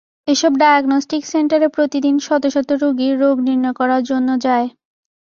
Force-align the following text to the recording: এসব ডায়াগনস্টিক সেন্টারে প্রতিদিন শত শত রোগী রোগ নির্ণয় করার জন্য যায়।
এসব 0.27 0.51
ডায়াগনস্টিক 0.57 1.23
সেন্টারে 1.25 1.67
প্রতিদিন 1.67 2.15
শত 2.19 2.43
শত 2.47 2.69
রোগী 2.81 3.09
রোগ 3.13 3.35
নির্ণয় 3.47 3.75
করার 3.79 4.01
জন্য 4.03 4.29
যায়। 4.45 4.67